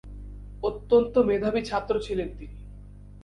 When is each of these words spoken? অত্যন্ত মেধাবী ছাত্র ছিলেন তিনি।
অত্যন্ত 0.63 1.13
মেধাবী 1.19 1.61
ছাত্র 1.61 1.93
ছিলেন 1.99 2.29
তিনি। 2.37 2.57